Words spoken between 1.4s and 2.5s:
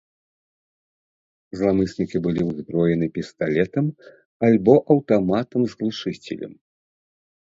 Зламыснікі былі